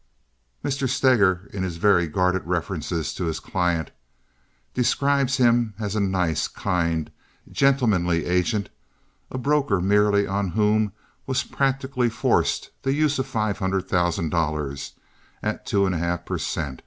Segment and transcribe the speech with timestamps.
[0.65, 0.89] Mr.
[0.89, 3.91] Steger, in his very guarded references to his client,
[4.73, 7.11] describes him as a nice, kind,
[7.51, 8.69] gentlemanly agent,
[9.29, 10.91] a broker merely on whom
[11.27, 14.93] was practically forced the use of five hundred thousand dollars
[15.43, 16.79] at two and a half per cent.